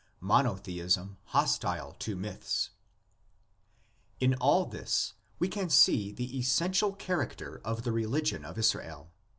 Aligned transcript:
MONOTHEISM 0.21 1.19
HOSTILE 1.25 1.95
TO 1.99 2.15
MYTHS. 2.15 2.71
In 4.19 4.33
all 4.33 4.65
this 4.65 5.13
we 5.37 5.47
can 5.47 5.69
see 5.69 6.11
the 6.11 6.39
essential 6.39 6.93
character 6.93 7.61
of 7.63 7.83
the 7.83 7.91
religion 7.91 8.43
of 8.43 8.57
Israel. 8.57 9.11